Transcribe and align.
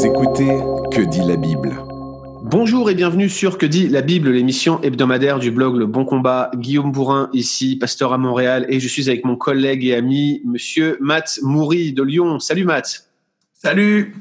Vous 0.00 0.06
écoutez 0.06 0.56
Que 0.90 1.02
dit 1.02 1.20
la 1.20 1.36
Bible 1.36 1.76
Bonjour 2.44 2.88
et 2.88 2.94
bienvenue 2.94 3.28
sur 3.28 3.58
Que 3.58 3.66
dit 3.66 3.86
la 3.86 4.00
Bible, 4.00 4.30
l'émission 4.30 4.80
hebdomadaire 4.80 5.38
du 5.38 5.50
blog 5.50 5.76
Le 5.76 5.84
Bon 5.84 6.06
Combat. 6.06 6.50
Guillaume 6.56 6.90
Bourrin 6.90 7.28
ici, 7.34 7.76
pasteur 7.76 8.14
à 8.14 8.16
Montréal, 8.16 8.64
et 8.70 8.80
je 8.80 8.88
suis 8.88 9.10
avec 9.10 9.26
mon 9.26 9.36
collègue 9.36 9.84
et 9.84 9.94
ami, 9.94 10.40
monsieur 10.46 10.96
Matt 11.02 11.40
Moury 11.42 11.92
de 11.92 12.02
Lyon. 12.02 12.38
Salut 12.38 12.64
Matt. 12.64 13.10
Salut. 13.52 14.16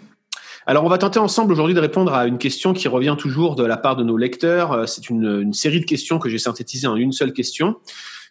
Alors, 0.66 0.84
on 0.84 0.90
va 0.90 0.98
tenter 0.98 1.20
ensemble 1.20 1.54
aujourd'hui 1.54 1.76
de 1.76 1.80
répondre 1.80 2.14
à 2.14 2.28
une 2.28 2.40
question 2.40 2.74
qui 2.74 2.90
revient 2.90 3.16
toujours 3.18 3.56
de 3.56 3.64
la 3.64 3.78
part 3.78 3.96
de 3.96 4.04
nos 4.04 4.18
lecteurs. 4.18 4.74
Euh, 4.74 4.86
c'est 4.86 5.10
une, 5.10 5.44
une 5.44 5.54
série 5.54 5.80
de 5.80 5.86
questions 5.86 6.20
que 6.20 6.28
j'ai 6.28 6.40
synthétisées 6.40 6.88
en 6.88 6.98
une 6.98 7.14
seule 7.14 7.32
question. 7.32 7.78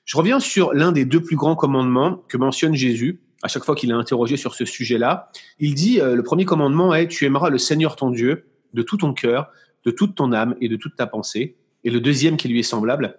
Je 0.05 0.19
reviens 0.19 0.39
sur 0.39 0.75
l'un 0.75 0.93
des 0.93 1.07
deux 1.07 1.23
plus 1.23 1.37
grands 1.37 1.57
commandements 1.57 2.23
que 2.29 2.37
mentionne 2.37 2.75
Jésus 2.75 3.21
à 3.43 3.49
chaque 3.49 3.65
fois 3.65 3.75
qu'il 3.75 3.91
est 3.91 3.95
interrogé 3.95 4.37
sur 4.37 4.55
ce 4.55 4.65
sujet-là. 4.65 5.31
Il 5.59 5.75
dit, 5.75 6.01
euh, 6.01 6.15
le 6.15 6.23
premier 6.23 6.45
commandement 6.45 6.95
est, 6.95 7.09
tu 7.09 7.25
aimeras 7.25 7.51
le 7.51 7.59
Seigneur 7.59 7.97
ton 7.97 8.11
Dieu 8.11 8.47
de 8.75 8.83
tout 8.83 8.97
ton 8.97 9.13
cœur, 9.13 9.51
de 9.85 9.91
toute 9.91 10.15
ton 10.15 10.33
âme 10.33 10.57
et 10.61 10.69
de 10.69 10.77
toute 10.77 10.97
ta 10.97 11.07
pensée. 11.07 11.57
Et 11.85 11.91
le 11.91 12.01
deuxième 12.01 12.37
qui 12.37 12.49
lui 12.49 12.61
est 12.61 12.65
semblable, 12.65 13.19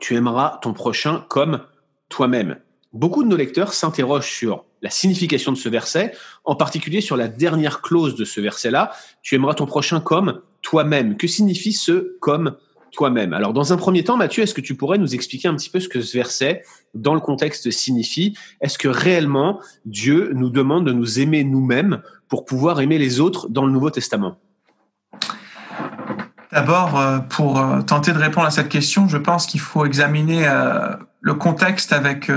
tu 0.00 0.16
aimeras 0.16 0.58
ton 0.62 0.72
prochain 0.72 1.24
comme 1.28 1.60
toi-même. 2.08 2.58
Beaucoup 2.92 3.22
de 3.22 3.28
nos 3.28 3.36
lecteurs 3.36 3.72
s'interrogent 3.72 4.30
sur 4.30 4.64
la 4.82 4.90
signification 4.90 5.52
de 5.52 5.56
ce 5.56 5.68
verset, 5.68 6.12
en 6.44 6.56
particulier 6.56 7.00
sur 7.00 7.16
la 7.16 7.28
dernière 7.28 7.80
clause 7.80 8.16
de 8.16 8.24
ce 8.24 8.40
verset-là, 8.40 8.92
tu 9.22 9.36
aimeras 9.36 9.54
ton 9.54 9.66
prochain 9.66 10.00
comme 10.00 10.42
toi-même. 10.60 11.16
Que 11.16 11.28
signifie 11.28 11.72
ce 11.72 12.16
comme 12.20 12.56
toi-même. 12.92 13.32
Alors, 13.32 13.52
dans 13.52 13.72
un 13.72 13.76
premier 13.76 14.04
temps, 14.04 14.16
Mathieu, 14.16 14.42
est-ce 14.42 14.54
que 14.54 14.60
tu 14.60 14.74
pourrais 14.74 14.98
nous 14.98 15.14
expliquer 15.14 15.48
un 15.48 15.54
petit 15.56 15.70
peu 15.70 15.80
ce 15.80 15.88
que 15.88 16.00
ce 16.00 16.16
verset, 16.16 16.62
dans 16.94 17.14
le 17.14 17.20
contexte, 17.20 17.70
signifie? 17.70 18.36
Est-ce 18.60 18.78
que 18.78 18.88
réellement 18.88 19.60
Dieu 19.86 20.30
nous 20.34 20.50
demande 20.50 20.86
de 20.86 20.92
nous 20.92 21.18
aimer 21.18 21.42
nous-mêmes 21.42 22.02
pour 22.28 22.44
pouvoir 22.44 22.80
aimer 22.80 22.98
les 22.98 23.18
autres 23.18 23.48
dans 23.48 23.66
le 23.66 23.72
Nouveau 23.72 23.90
Testament? 23.90 24.36
D'abord, 26.52 27.00
euh, 27.00 27.18
pour 27.18 27.58
euh, 27.58 27.80
tenter 27.80 28.12
de 28.12 28.18
répondre 28.18 28.46
à 28.46 28.50
cette 28.50 28.68
question, 28.68 29.08
je 29.08 29.16
pense 29.16 29.46
qu'il 29.46 29.60
faut 29.60 29.86
examiner 29.86 30.46
euh, 30.46 30.94
le 31.22 31.34
contexte 31.34 31.94
avec 31.94 32.30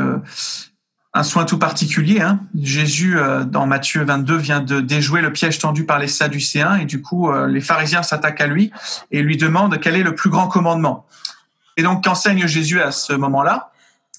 un 1.16 1.23
soin 1.23 1.45
tout 1.45 1.58
particulier. 1.58 2.19
Hein. 2.19 2.41
Jésus, 2.61 3.17
euh, 3.17 3.45
dans 3.45 3.66
Matthieu 3.66 4.03
22, 4.03 4.35
vient 4.35 4.59
de 4.59 4.81
déjouer 4.81 5.21
le 5.21 5.31
piège 5.31 5.58
tendu 5.59 5.85
par 5.85 5.97
les 5.97 6.09
Sadducéens 6.09 6.75
et 6.75 6.85
du 6.85 7.02
coup, 7.02 7.31
euh, 7.31 7.47
les 7.47 7.61
pharisiens 7.61 8.03
s'attaquent 8.03 8.41
à 8.41 8.47
lui 8.47 8.69
et 9.11 9.21
lui 9.21 9.38
demandent 9.38 9.80
quel 9.80 9.95
est 9.95 10.03
le 10.03 10.13
plus 10.13 10.30
grand 10.30 10.49
commandement. 10.49 11.05
Et 11.77 11.83
donc, 11.83 12.03
qu'enseigne 12.03 12.45
Jésus 12.47 12.81
à 12.81 12.91
ce 12.91 13.13
moment-là? 13.13 13.71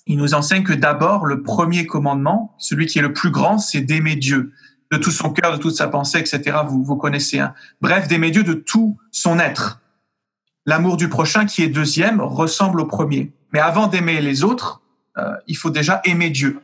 Il 0.06 0.17
nous 0.17 0.33
enseigne 0.33 0.62
que 0.62 0.72
d'abord, 0.72 1.27
le 1.27 1.42
premier 1.42 1.84
commandement, 1.84 2.55
celui 2.56 2.86
qui 2.86 2.98
est 2.98 3.02
le 3.02 3.12
plus 3.12 3.30
grand, 3.30 3.58
c'est 3.58 3.83
d'aimer 3.83 4.17
Dieu 4.17 4.52
de 4.91 4.97
tout 4.97 5.11
son 5.11 5.30
cœur, 5.30 5.52
de 5.52 5.58
toute 5.58 5.77
sa 5.77 5.89
pensée, 5.89 6.19
etc. 6.19 6.58
Vous, 6.67 6.83
vous 6.83 6.97
connaissez. 6.97 7.41
Hein. 7.41 7.52
Bref, 7.83 8.08
d'aimer 8.08 8.30
Dieu 8.30 8.42
de 8.42 8.55
tout 8.55 8.97
son 9.11 9.39
être. 9.39 9.80
L'amour 10.64 10.97
du 10.97 11.11
prochain, 11.11 11.44
qui 11.44 11.62
est 11.62 11.69
deuxième, 11.69 12.22
ressemble 12.22 12.80
au 12.80 12.86
premier. 12.86 13.33
Mais 13.52 13.61
avant 13.61 13.86
d'aimer 13.86 14.22
les 14.22 14.44
autres, 14.44 14.80
euh, 15.19 15.34
il 15.47 15.56
faut 15.56 15.70
déjà 15.70 16.00
aimer 16.05 16.30
Dieu. 16.30 16.61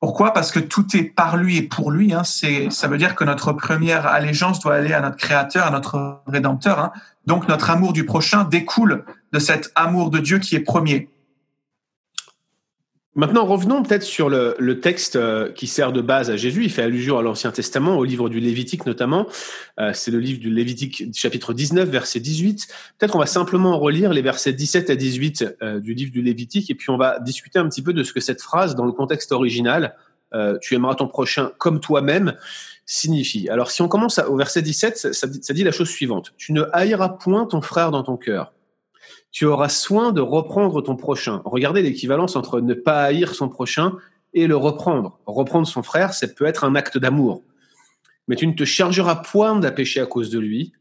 Pourquoi? 0.00 0.32
Parce 0.32 0.52
que 0.52 0.60
tout 0.60 0.96
est 0.96 1.02
par 1.02 1.36
lui 1.36 1.56
et 1.56 1.62
pour 1.62 1.90
lui. 1.90 2.12
Hein. 2.12 2.22
C'est, 2.24 2.70
ça 2.70 2.86
veut 2.86 2.98
dire 2.98 3.16
que 3.16 3.24
notre 3.24 3.52
première 3.52 4.06
allégeance 4.06 4.60
doit 4.60 4.76
aller 4.76 4.92
à 4.92 5.00
notre 5.00 5.16
Créateur, 5.16 5.66
à 5.66 5.70
notre 5.70 6.22
Rédempteur. 6.26 6.78
Hein. 6.78 6.92
Donc 7.26 7.48
notre 7.48 7.70
amour 7.70 7.92
du 7.92 8.06
prochain 8.06 8.44
découle 8.44 9.04
de 9.32 9.38
cet 9.38 9.72
amour 9.74 10.10
de 10.10 10.18
Dieu 10.18 10.38
qui 10.38 10.54
est 10.54 10.60
premier. 10.60 11.10
Maintenant, 13.18 13.44
revenons 13.44 13.82
peut-être 13.82 14.04
sur 14.04 14.28
le, 14.28 14.54
le, 14.60 14.78
texte 14.78 15.16
euh, 15.16 15.50
qui 15.50 15.66
sert 15.66 15.90
de 15.90 16.00
base 16.00 16.30
à 16.30 16.36
Jésus. 16.36 16.62
Il 16.62 16.70
fait 16.70 16.84
allusion 16.84 17.18
à 17.18 17.22
l'Ancien 17.22 17.50
Testament, 17.50 17.98
au 17.98 18.04
livre 18.04 18.28
du 18.28 18.38
Lévitique 18.38 18.86
notamment. 18.86 19.26
Euh, 19.80 19.90
c'est 19.92 20.12
le 20.12 20.20
livre 20.20 20.38
du 20.38 20.50
Lévitique 20.50 21.02
chapitre 21.12 21.52
19, 21.52 21.88
verset 21.88 22.20
18. 22.20 22.68
Peut-être 22.96 23.16
on 23.16 23.18
va 23.18 23.26
simplement 23.26 23.76
relire 23.76 24.12
les 24.12 24.22
versets 24.22 24.52
17 24.52 24.90
à 24.90 24.94
18 24.94 25.56
euh, 25.62 25.80
du 25.80 25.94
livre 25.94 26.12
du 26.12 26.22
Lévitique 26.22 26.70
et 26.70 26.76
puis 26.76 26.90
on 26.90 26.96
va 26.96 27.18
discuter 27.18 27.58
un 27.58 27.68
petit 27.68 27.82
peu 27.82 27.92
de 27.92 28.04
ce 28.04 28.12
que 28.12 28.20
cette 28.20 28.40
phrase, 28.40 28.76
dans 28.76 28.86
le 28.86 28.92
contexte 28.92 29.32
original, 29.32 29.96
euh, 30.32 30.56
tu 30.62 30.76
aimeras 30.76 30.94
ton 30.94 31.08
prochain 31.08 31.50
comme 31.58 31.80
toi-même, 31.80 32.34
signifie. 32.86 33.48
Alors 33.48 33.72
si 33.72 33.82
on 33.82 33.88
commence 33.88 34.20
au 34.20 34.36
verset 34.36 34.62
17, 34.62 34.96
ça, 34.96 35.12
ça 35.12 35.54
dit 35.54 35.64
la 35.64 35.72
chose 35.72 35.88
suivante. 35.88 36.34
Tu 36.36 36.52
ne 36.52 36.62
haïras 36.72 37.08
point 37.08 37.46
ton 37.46 37.62
frère 37.62 37.90
dans 37.90 38.04
ton 38.04 38.16
cœur 38.16 38.52
tu 39.30 39.44
auras 39.44 39.68
soin 39.68 40.12
de 40.12 40.20
reprendre 40.20 40.80
ton 40.82 40.96
prochain. 40.96 41.42
Regardez 41.44 41.82
l'équivalence 41.82 42.36
entre 42.36 42.60
ne 42.60 42.74
pas 42.74 43.02
haïr 43.02 43.34
son 43.34 43.48
prochain 43.48 43.92
et 44.34 44.46
le 44.46 44.56
reprendre. 44.56 45.18
Reprendre 45.26 45.66
son 45.66 45.82
frère, 45.82 46.14
ça 46.14 46.28
peut 46.28 46.46
être 46.46 46.64
un 46.64 46.74
acte 46.74 46.98
d'amour. 46.98 47.42
Mais 48.26 48.36
tu 48.36 48.46
ne 48.46 48.52
te 48.52 48.64
chargeras 48.64 49.16
point 49.16 49.60
péché 49.70 50.00
à 50.00 50.06
cause 50.06 50.30
de 50.30 50.38
lui, 50.38 50.72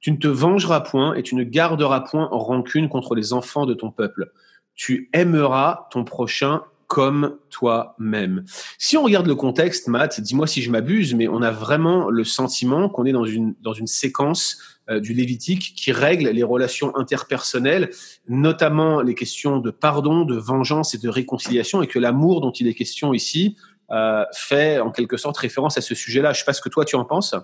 tu 0.00 0.12
ne 0.12 0.16
te 0.16 0.28
vengeras 0.28 0.80
point 0.80 1.14
et 1.14 1.22
tu 1.22 1.34
ne 1.34 1.42
garderas 1.42 2.00
point 2.00 2.28
en 2.30 2.38
rancune 2.38 2.88
contre 2.88 3.14
les 3.14 3.32
enfants 3.32 3.66
de 3.66 3.74
ton 3.74 3.90
peuple. 3.90 4.32
Tu 4.74 5.10
aimeras 5.12 5.88
ton 5.90 6.04
prochain 6.04 6.62
comme 6.86 7.36
toi-même. 7.50 8.44
Si 8.78 8.96
on 8.96 9.02
regarde 9.02 9.26
le 9.26 9.34
contexte, 9.34 9.88
Matt, 9.88 10.20
dis-moi 10.20 10.46
si 10.46 10.62
je 10.62 10.70
m'abuse, 10.70 11.14
mais 11.14 11.28
on 11.28 11.42
a 11.42 11.50
vraiment 11.50 12.08
le 12.10 12.24
sentiment 12.24 12.88
qu'on 12.88 13.04
est 13.04 13.12
dans 13.12 13.24
une, 13.24 13.54
dans 13.60 13.74
une 13.74 13.86
séquence 13.86 14.77
du 14.88 15.12
Lévitique 15.12 15.74
qui 15.76 15.92
règle 15.92 16.28
les 16.28 16.42
relations 16.42 16.96
interpersonnelles, 16.96 17.90
notamment 18.28 19.02
les 19.02 19.14
questions 19.14 19.58
de 19.58 19.70
pardon, 19.70 20.24
de 20.24 20.36
vengeance 20.36 20.94
et 20.94 20.98
de 20.98 21.08
réconciliation, 21.08 21.82
et 21.82 21.86
que 21.86 21.98
l'amour 21.98 22.40
dont 22.40 22.52
il 22.52 22.66
est 22.68 22.74
question 22.74 23.12
ici 23.12 23.56
euh, 23.90 24.22
fait 24.34 24.80
en 24.80 24.90
quelque 24.90 25.16
sorte 25.16 25.38
référence 25.38 25.78
à 25.78 25.80
ce 25.80 25.94
sujet-là. 25.94 26.34
Je 26.34 26.38
ne 26.38 26.38
sais 26.40 26.44
pas 26.44 26.52
ce 26.52 26.60
que 26.60 26.68
toi 26.68 26.84
tu 26.84 26.94
en 26.94 27.06
penses. 27.06 27.34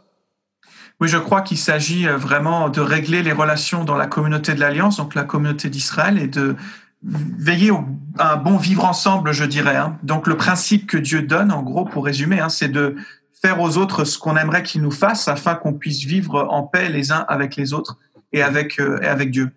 Oui, 1.00 1.08
je 1.08 1.16
crois 1.16 1.40
qu'il 1.40 1.56
s'agit 1.56 2.06
euh, 2.06 2.18
vraiment 2.18 2.68
de 2.68 2.82
régler 2.82 3.22
les 3.22 3.32
relations 3.32 3.82
dans 3.82 3.96
la 3.96 4.06
communauté 4.06 4.52
de 4.52 4.60
l'Alliance, 4.60 4.98
donc 4.98 5.14
la 5.14 5.24
communauté 5.24 5.70
d'Israël, 5.70 6.18
et 6.18 6.28
de 6.28 6.54
veiller 7.02 7.70
à 8.18 8.34
un 8.34 8.36
bon 8.36 8.58
vivre 8.58 8.84
ensemble, 8.84 9.32
je 9.32 9.44
dirais. 9.44 9.76
Hein. 9.76 9.98
Donc 10.02 10.26
le 10.26 10.36
principe 10.36 10.86
que 10.86 10.98
Dieu 10.98 11.22
donne, 11.22 11.50
en 11.50 11.62
gros, 11.62 11.86
pour 11.86 12.04
résumer, 12.04 12.40
hein, 12.40 12.50
c'est 12.50 12.68
de 12.68 12.96
faire 13.44 13.60
aux 13.60 13.76
autres 13.76 14.04
ce 14.04 14.18
qu'on 14.18 14.38
aimerait 14.38 14.62
qu'ils 14.62 14.80
nous 14.80 14.90
fassent 14.90 15.28
afin 15.28 15.54
qu'on 15.54 15.74
puisse 15.74 16.04
vivre 16.04 16.46
en 16.48 16.62
paix 16.62 16.88
les 16.88 17.12
uns 17.12 17.26
avec 17.28 17.56
les 17.56 17.74
autres 17.74 17.98
et 18.32 18.40
avec, 18.40 18.80
euh, 18.80 18.98
et 19.02 19.06
avec 19.06 19.30
Dieu. 19.30 19.50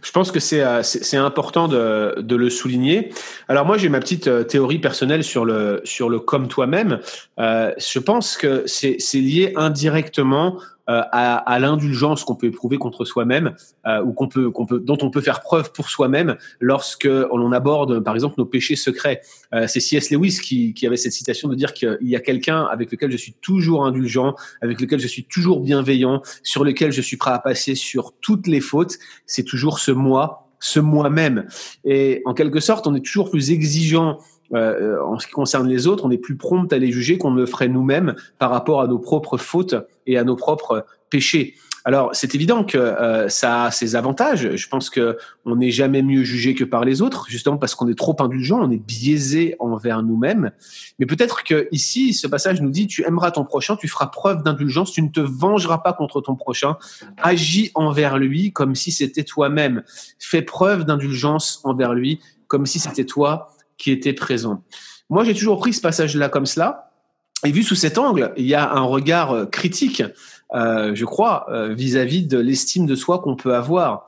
Je 0.00 0.12
pense 0.12 0.30
que 0.30 0.38
c'est 0.38 0.62
euh, 0.62 0.84
c'est 0.84 1.16
important 1.16 1.66
de, 1.66 2.14
de, 2.20 2.36
le 2.36 2.48
souligner. 2.48 3.12
Alors 3.48 3.66
moi 3.66 3.76
j'ai 3.76 3.88
ma 3.88 3.98
petite 3.98 4.28
euh, 4.28 4.44
théorie 4.44 4.78
personnelle 4.78 5.24
sur 5.24 5.44
le 5.44 5.80
sur 5.82 6.08
le 6.08 6.20
comme 6.20 6.46
toi-même. 6.46 7.00
Je 7.38 7.98
pense 7.98 8.36
que 8.36 8.62
c'est 8.68 8.98
lié 9.14 9.52
indirectement 9.56 10.60
euh, 10.90 11.00
à, 11.12 11.36
à 11.36 11.58
l'indulgence 11.58 12.24
qu'on 12.24 12.34
peut 12.34 12.48
éprouver 12.48 12.76
contre 12.76 13.06
soi-même 13.06 13.54
euh, 13.86 14.02
ou 14.02 14.12
qu'on 14.12 14.28
peut, 14.28 14.50
qu'on 14.50 14.66
peut, 14.66 14.78
dont 14.78 14.98
on 15.00 15.10
peut 15.10 15.22
faire 15.22 15.40
preuve 15.40 15.72
pour 15.72 15.88
soi-même 15.88 16.36
lorsque 16.60 17.08
on 17.30 17.52
aborde, 17.52 18.00
par 18.00 18.14
exemple, 18.14 18.34
nos 18.36 18.44
péchés 18.44 18.76
secrets. 18.76 19.22
Euh, 19.54 19.66
c'est 19.66 19.80
C.S. 19.80 20.10
Lewis 20.10 20.40
qui, 20.42 20.74
qui 20.74 20.86
avait 20.86 20.98
cette 20.98 21.12
citation 21.12 21.48
de 21.48 21.54
dire 21.54 21.72
qu'il 21.72 21.96
y 22.02 22.16
a 22.16 22.20
quelqu'un 22.20 22.64
avec 22.64 22.92
lequel 22.92 23.10
je 23.10 23.16
suis 23.16 23.34
toujours 23.40 23.86
indulgent, 23.86 24.34
avec 24.60 24.78
lequel 24.78 25.00
je 25.00 25.08
suis 25.08 25.24
toujours 25.24 25.60
bienveillant, 25.60 26.20
sur 26.42 26.64
lequel 26.64 26.92
je 26.92 27.00
suis 27.00 27.16
prêt 27.16 27.32
à 27.32 27.38
passer 27.38 27.74
sur 27.74 28.12
toutes 28.20 28.46
les 28.46 28.60
fautes. 28.60 28.98
C'est 29.24 29.44
toujours 29.44 29.78
ce 29.78 29.90
moi, 29.90 30.50
ce 30.60 30.80
moi-même. 30.80 31.46
Et 31.84 32.20
en 32.26 32.34
quelque 32.34 32.60
sorte, 32.60 32.86
on 32.86 32.94
est 32.94 33.04
toujours 33.04 33.30
plus 33.30 33.50
exigeant 33.50 34.18
euh, 34.52 35.02
en 35.02 35.18
ce 35.18 35.26
qui 35.26 35.32
concerne 35.32 35.68
les 35.68 35.86
autres, 35.86 36.04
on 36.04 36.10
est 36.10 36.18
plus 36.18 36.36
prompt 36.36 36.72
à 36.72 36.78
les 36.78 36.92
juger 36.92 37.18
qu'on 37.18 37.30
ne 37.30 37.40
le 37.40 37.46
ferait 37.46 37.68
nous-mêmes 37.68 38.14
par 38.38 38.50
rapport 38.50 38.80
à 38.80 38.86
nos 38.86 38.98
propres 38.98 39.38
fautes 39.38 39.74
et 40.06 40.18
à 40.18 40.24
nos 40.24 40.36
propres 40.36 40.84
péchés. 41.10 41.54
Alors, 41.86 42.10
c'est 42.14 42.34
évident 42.34 42.64
que 42.64 42.78
euh, 42.78 43.28
ça 43.28 43.64
a 43.64 43.70
ses 43.70 43.94
avantages. 43.94 44.56
Je 44.56 44.68
pense 44.68 44.88
que 44.88 45.18
on 45.44 45.56
n'est 45.56 45.70
jamais 45.70 46.00
mieux 46.00 46.24
jugé 46.24 46.54
que 46.54 46.64
par 46.64 46.82
les 46.82 47.02
autres, 47.02 47.26
justement 47.28 47.58
parce 47.58 47.74
qu'on 47.74 47.88
est 47.88 47.98
trop 47.98 48.16
indulgent, 48.20 48.58
on 48.58 48.70
est 48.70 48.78
biaisé 48.78 49.54
envers 49.58 50.02
nous-mêmes. 50.02 50.50
Mais 50.98 51.04
peut-être 51.04 51.44
que 51.44 51.68
ici, 51.72 52.14
ce 52.14 52.26
passage 52.26 52.62
nous 52.62 52.70
dit 52.70 52.86
tu 52.86 53.04
aimeras 53.04 53.32
ton 53.32 53.44
prochain, 53.44 53.76
tu 53.76 53.86
feras 53.88 54.06
preuve 54.06 54.42
d'indulgence, 54.42 54.92
tu 54.92 55.02
ne 55.02 55.10
te 55.10 55.20
vengeras 55.20 55.78
pas 55.78 55.92
contre 55.92 56.22
ton 56.22 56.36
prochain, 56.36 56.76
agis 57.18 57.70
envers 57.74 58.16
lui 58.16 58.50
comme 58.50 58.74
si 58.74 58.90
c'était 58.90 59.24
toi-même. 59.24 59.82
Fais 60.18 60.40
preuve 60.40 60.84
d'indulgence 60.84 61.60
envers 61.64 61.92
lui 61.92 62.18
comme 62.48 62.64
si 62.64 62.78
c'était 62.78 63.04
toi 63.04 63.53
qui 63.78 63.90
était 63.90 64.12
présent. 64.12 64.62
Moi, 65.10 65.24
j'ai 65.24 65.34
toujours 65.34 65.58
pris 65.58 65.72
ce 65.72 65.80
passage-là 65.80 66.28
comme 66.28 66.46
cela. 66.46 66.90
Et 67.44 67.52
vu 67.52 67.62
sous 67.62 67.74
cet 67.74 67.98
angle, 67.98 68.32
il 68.36 68.46
y 68.46 68.54
a 68.54 68.72
un 68.72 68.82
regard 68.82 69.32
euh, 69.32 69.44
critique, 69.44 70.02
euh, 70.54 70.94
je 70.94 71.04
crois, 71.04 71.46
euh, 71.50 71.74
vis-à-vis 71.74 72.26
de 72.26 72.38
l'estime 72.38 72.86
de 72.86 72.94
soi 72.94 73.18
qu'on 73.18 73.36
peut 73.36 73.54
avoir. 73.54 74.06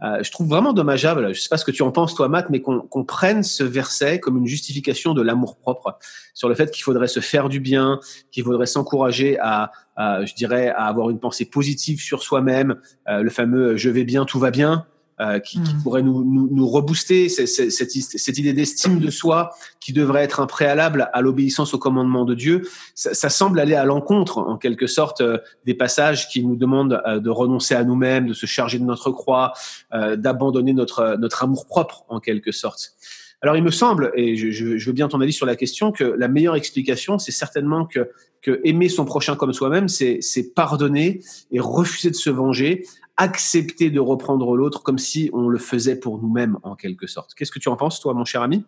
Euh, 0.00 0.22
je 0.22 0.30
trouve 0.30 0.48
vraiment 0.48 0.72
dommageable, 0.72 1.22
je 1.22 1.28
ne 1.28 1.34
sais 1.34 1.48
pas 1.48 1.56
ce 1.56 1.64
que 1.64 1.72
tu 1.72 1.82
en 1.82 1.90
penses 1.90 2.14
toi 2.14 2.28
Matt, 2.28 2.50
mais 2.50 2.62
qu'on 2.62 3.04
prenne 3.04 3.42
ce 3.42 3.64
verset 3.64 4.20
comme 4.20 4.38
une 4.38 4.46
justification 4.46 5.12
de 5.12 5.22
l'amour 5.22 5.56
propre, 5.56 5.98
sur 6.34 6.48
le 6.48 6.54
fait 6.54 6.70
qu'il 6.70 6.84
faudrait 6.84 7.08
se 7.08 7.18
faire 7.18 7.48
du 7.48 7.58
bien, 7.58 7.98
qu'il 8.30 8.44
faudrait 8.44 8.66
s'encourager 8.66 9.38
à, 9.40 9.72
à, 9.96 10.24
je 10.24 10.34
dirais, 10.34 10.68
à 10.68 10.84
avoir 10.84 11.10
une 11.10 11.18
pensée 11.18 11.46
positive 11.46 12.00
sur 12.00 12.22
soi-même, 12.22 12.76
euh, 13.08 13.22
le 13.22 13.30
fameux 13.30 13.76
«je 13.76 13.90
vais 13.90 14.04
bien, 14.04 14.24
tout 14.24 14.38
va 14.38 14.52
bien», 14.52 14.86
euh, 15.20 15.38
qui, 15.38 15.62
qui, 15.62 15.74
hmm. 15.74 15.82
pourrait 15.82 16.02
nous, 16.02 16.24
nous, 16.24 16.48
nous 16.50 16.68
rebooster, 16.68 17.28
cette, 17.28 17.48
cette, 17.48 17.90
cette 17.90 18.38
idée 18.38 18.52
d'estime 18.52 18.98
de 19.00 19.10
soi 19.10 19.50
qui 19.80 19.92
devrait 19.92 20.22
être 20.22 20.40
un 20.40 20.46
préalable 20.46 21.10
à 21.12 21.20
l'obéissance 21.20 21.74
au 21.74 21.78
commandement 21.78 22.24
de 22.24 22.34
Dieu, 22.34 22.62
ça, 22.94 23.14
ça 23.14 23.30
semble 23.30 23.60
aller 23.60 23.74
à 23.74 23.84
l'encontre, 23.84 24.38
en 24.38 24.56
quelque 24.56 24.86
sorte, 24.86 25.20
euh, 25.20 25.38
des 25.64 25.74
passages 25.74 26.28
qui 26.28 26.44
nous 26.44 26.56
demandent 26.56 27.00
euh, 27.06 27.20
de 27.20 27.30
renoncer 27.30 27.74
à 27.74 27.84
nous-mêmes, 27.84 28.26
de 28.26 28.34
se 28.34 28.46
charger 28.46 28.78
de 28.78 28.84
notre 28.84 29.10
croix, 29.10 29.52
euh, 29.92 30.16
d'abandonner 30.16 30.72
notre, 30.72 31.16
notre 31.18 31.42
amour 31.42 31.66
propre, 31.66 32.04
en 32.08 32.20
quelque 32.20 32.52
sorte. 32.52 32.92
Alors, 33.40 33.56
il 33.56 33.62
me 33.62 33.70
semble, 33.70 34.10
et 34.16 34.34
je, 34.36 34.84
veux 34.84 34.92
bien 34.92 35.08
ton 35.08 35.20
avis 35.20 35.32
sur 35.32 35.46
la 35.46 35.54
question, 35.54 35.92
que 35.92 36.04
la 36.04 36.26
meilleure 36.26 36.56
explication, 36.56 37.18
c'est 37.18 37.32
certainement 37.32 37.86
que, 37.86 38.10
que 38.42 38.60
aimer 38.64 38.88
son 38.88 39.04
prochain 39.04 39.36
comme 39.36 39.52
soi-même, 39.52 39.88
c'est 39.88 40.54
pardonner 40.54 41.20
et 41.52 41.60
refuser 41.60 42.10
de 42.10 42.16
se 42.16 42.30
venger, 42.30 42.84
accepter 43.16 43.90
de 43.90 44.00
reprendre 44.00 44.56
l'autre 44.56 44.82
comme 44.82 44.98
si 44.98 45.30
on 45.32 45.48
le 45.48 45.58
faisait 45.58 45.96
pour 45.96 46.20
nous-mêmes, 46.20 46.58
en 46.64 46.74
quelque 46.74 47.06
sorte. 47.06 47.34
Qu'est-ce 47.34 47.52
que 47.52 47.60
tu 47.60 47.68
en 47.68 47.76
penses, 47.76 48.00
toi, 48.00 48.12
mon 48.12 48.24
cher 48.24 48.42
ami? 48.42 48.64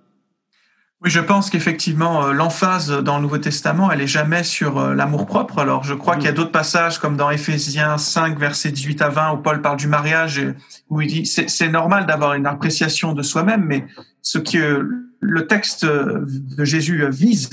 Oui, 1.03 1.09
je 1.09 1.21
pense 1.21 1.49
qu'effectivement, 1.49 2.27
euh, 2.27 2.33
l'emphase 2.33 2.91
dans 2.91 3.17
le 3.17 3.23
Nouveau 3.23 3.39
Testament, 3.39 3.91
elle 3.91 4.03
est 4.03 4.07
jamais 4.07 4.45
sur 4.45 4.79
euh, 4.79 4.95
l'amour 4.95 5.25
propre. 5.25 5.59
Alors, 5.59 5.83
je 5.83 5.95
crois 5.95 6.17
qu'il 6.17 6.27
y 6.27 6.29
a 6.29 6.33
d'autres 6.33 6.53
passages, 6.53 6.99
comme 6.99 7.17
dans 7.17 7.31
Éphésiens 7.31 7.97
5, 7.97 8.39
versets 8.39 8.71
18 8.71 9.01
à 9.01 9.09
20, 9.09 9.33
où 9.33 9.37
Paul 9.39 9.63
parle 9.63 9.79
du 9.79 9.87
mariage, 9.87 10.43
où 10.91 11.01
il 11.01 11.09
dit 11.09 11.25
c'est 11.25 11.69
normal 11.69 12.05
d'avoir 12.05 12.35
une 12.35 12.47
appréciation 12.47 13.15
de 13.15 13.23
soi-même, 13.23 13.65
mais 13.65 13.87
ce 14.21 14.39
que 14.39 14.89
le 15.21 15.47
texte 15.47 15.87
de 15.87 16.65
Jésus 16.65 17.09
vise, 17.11 17.51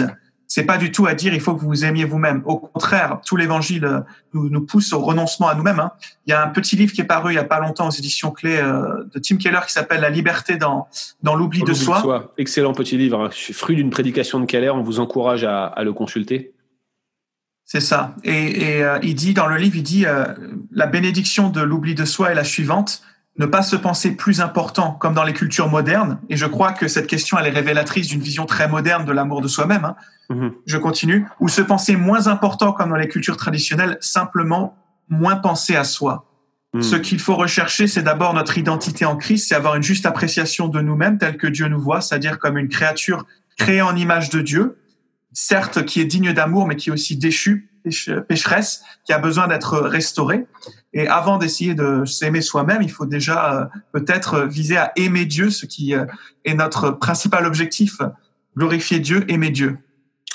c'est 0.47 0.63
pas 0.63 0.77
du 0.77 0.91
tout 0.91 1.05
à 1.05 1.13
dire 1.13 1.33
il 1.33 1.41
faut 1.41 1.53
que 1.55 1.61
vous 1.61 1.67
vous 1.67 1.85
aimiez 1.85 2.05
vous-même. 2.05 2.41
Au 2.45 2.57
contraire, 2.57 3.19
tout 3.25 3.35
l'évangile 3.35 4.03
nous, 4.33 4.49
nous, 4.49 4.61
pousse 4.61 4.93
au 4.93 4.99
renoncement 4.99 5.49
à 5.49 5.55
nous-mêmes. 5.55 5.79
Hein. 5.79 5.91
Il 6.25 6.31
y 6.31 6.33
a 6.33 6.43
un 6.43 6.47
petit 6.47 6.75
livre 6.75 6.93
qui 6.93 7.01
est 7.01 7.05
paru 7.05 7.33
il 7.33 7.35
y 7.35 7.39
a 7.39 7.43
pas 7.43 7.59
longtemps 7.59 7.87
aux 7.87 7.91
éditions 7.91 8.31
clés 8.31 8.57
euh, 8.57 9.03
de 9.13 9.19
Tim 9.19 9.37
Keller 9.37 9.59
qui 9.67 9.73
s'appelle 9.73 10.01
La 10.01 10.09
liberté 10.09 10.57
dans, 10.57 10.87
dans 11.21 11.35
l'oubli 11.35 11.63
de, 11.63 11.73
soi. 11.73 12.33
Excellent 12.37 12.73
petit 12.73 12.97
livre. 12.97 13.25
Hein. 13.25 13.29
Fruit 13.53 13.75
d'une 13.75 13.89
prédication 13.89 14.39
de 14.39 14.45
Keller. 14.45 14.69
On 14.69 14.83
vous 14.83 14.99
encourage 14.99 15.43
à, 15.43 15.65
à 15.65 15.83
le 15.83 15.93
consulter. 15.93 16.53
C'est 17.65 17.81
ça. 17.81 18.15
Et, 18.23 18.77
et 18.77 18.83
euh, 18.83 18.97
il 19.03 19.15
dit 19.15 19.33
dans 19.33 19.47
le 19.47 19.57
livre, 19.57 19.75
il 19.75 19.83
dit 19.83 20.05
euh, 20.05 20.23
la 20.71 20.87
bénédiction 20.87 21.49
de 21.49 21.59
l'oubli 21.61 21.95
de 21.95 22.05
soi 22.05 22.31
est 22.31 22.35
la 22.35 22.45
suivante 22.45 23.03
ne 23.37 23.45
pas 23.45 23.61
se 23.61 23.75
penser 23.75 24.11
plus 24.11 24.41
important 24.41 24.93
comme 24.93 25.13
dans 25.13 25.23
les 25.23 25.33
cultures 25.33 25.69
modernes. 25.69 26.19
Et 26.29 26.37
je 26.37 26.45
crois 26.45 26.71
que 26.71 26.87
cette 26.87 27.07
question, 27.07 27.37
elle 27.37 27.47
est 27.47 27.51
révélatrice 27.55 28.07
d'une 28.07 28.21
vision 28.21 28.45
très 28.45 28.67
moderne 28.67 29.05
de 29.05 29.11
l'amour 29.11 29.41
de 29.41 29.47
soi-même. 29.47 29.85
Hein. 29.85 29.95
Mhm. 30.29 30.53
Je 30.65 30.77
continue. 30.77 31.25
Ou 31.39 31.47
se 31.47 31.61
penser 31.61 31.95
moins 31.95 32.27
important 32.27 32.73
comme 32.73 32.89
dans 32.89 32.95
les 32.95 33.07
cultures 33.07 33.37
traditionnelles, 33.37 33.97
simplement 34.01 34.75
moins 35.09 35.35
penser 35.35 35.75
à 35.75 35.83
soi. 35.83 36.25
Mhm. 36.73 36.81
Ce 36.81 36.95
qu'il 36.95 37.19
faut 37.19 37.35
rechercher, 37.35 37.87
c'est 37.87 38.01
d'abord 38.01 38.33
notre 38.33 38.57
identité 38.57 39.05
en 39.05 39.15
Christ, 39.15 39.47
c'est 39.49 39.55
avoir 39.55 39.75
une 39.75 39.83
juste 39.83 40.05
appréciation 40.05 40.67
de 40.67 40.81
nous-mêmes 40.81 41.17
telle 41.17 41.37
que 41.37 41.47
Dieu 41.47 41.67
nous 41.67 41.79
voit, 41.79 42.01
c'est-à-dire 42.01 42.39
comme 42.39 42.57
une 42.57 42.69
créature 42.69 43.25
créée 43.57 43.81
en 43.81 43.95
image 43.95 44.29
de 44.29 44.41
Dieu, 44.41 44.77
certes 45.31 45.85
qui 45.85 46.01
est 46.01 46.05
digne 46.05 46.33
d'amour, 46.33 46.67
mais 46.67 46.75
qui 46.75 46.89
est 46.89 46.93
aussi 46.93 47.17
déchue, 47.17 47.69
pécheresse, 48.27 48.83
qui 49.05 49.13
a 49.13 49.19
besoin 49.19 49.47
d'être 49.47 49.77
restaurée. 49.79 50.45
Et 50.97 51.07
avant 51.07 51.37
d'essayer 51.37 51.75
de 51.75 52.05
s'aimer 52.05 52.41
soi-même, 52.41 52.81
il 52.81 52.89
faut 52.89 53.05
déjà 53.05 53.53
euh, 53.53 53.65
peut-être 53.91 54.47
viser 54.47 54.77
à 54.77 54.91
aimer 54.95 55.25
Dieu, 55.25 55.51
ce 55.51 55.67
qui 55.67 55.93
euh, 55.93 56.05
est 56.43 56.55
notre 56.55 56.89
principal 56.89 57.45
objectif, 57.45 57.99
glorifier 58.57 58.97
Dieu, 58.97 59.23
aimer 59.31 59.51
Dieu. 59.51 59.77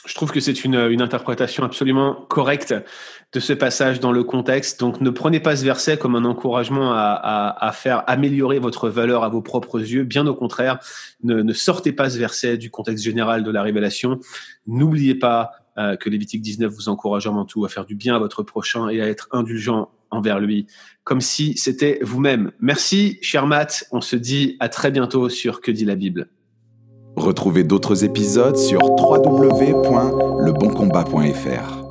Je 0.06 0.14
trouve 0.14 0.30
que 0.30 0.38
c'est 0.38 0.64
une, 0.64 0.76
interprétation 1.02 1.64
absolument 1.64 2.14
correcte 2.28 2.76
de 3.32 3.40
ce 3.40 3.52
passage 3.52 3.98
dans 3.98 4.12
le 4.12 4.22
contexte. 4.22 4.78
Donc 4.78 5.00
ne 5.00 5.10
prenez 5.10 5.40
pas 5.40 5.56
ce 5.56 5.64
verset 5.64 5.96
comme 5.96 6.14
un 6.14 6.24
encouragement 6.24 6.92
à, 6.94 7.72
faire 7.74 8.04
améliorer 8.06 8.60
votre 8.60 8.88
valeur 8.88 9.24
à 9.24 9.28
vos 9.28 9.42
propres 9.42 9.80
yeux. 9.80 10.04
Bien 10.04 10.26
au 10.28 10.34
contraire, 10.34 10.78
ne, 11.24 11.52
sortez 11.52 11.92
pas 11.92 12.10
ce 12.10 12.18
verset 12.18 12.56
du 12.56 12.70
contexte 12.70 13.04
général 13.04 13.42
de 13.42 13.50
la 13.50 13.62
révélation. 13.62 14.18
N'oubliez 14.66 15.14
pas 15.14 15.52
euh, 15.78 15.96
que 15.96 16.08
Lévitique 16.10 16.42
19 16.42 16.72
vous 16.72 16.88
encourage 16.88 17.26
avant 17.26 17.44
tout 17.44 17.64
à 17.64 17.68
faire 17.68 17.84
du 17.84 17.94
bien 17.94 18.16
à 18.16 18.18
votre 18.18 18.42
prochain 18.42 18.88
et 18.88 19.00
à 19.00 19.08
être 19.08 19.28
indulgent 19.30 19.88
envers 20.12 20.38
lui, 20.38 20.68
comme 21.04 21.20
si 21.20 21.56
c'était 21.56 21.98
vous-même. 22.02 22.50
Merci, 22.60 23.18
cher 23.22 23.46
Matt. 23.46 23.86
On 23.90 24.00
se 24.00 24.14
dit 24.16 24.56
à 24.60 24.68
très 24.68 24.92
bientôt 24.92 25.28
sur 25.28 25.60
Que 25.60 25.72
dit 25.72 25.84
la 25.84 25.96
Bible. 25.96 26.28
Retrouvez 27.16 27.64
d'autres 27.64 28.04
épisodes 28.04 28.56
sur 28.56 28.80
www.leboncombat.fr. 28.82 31.81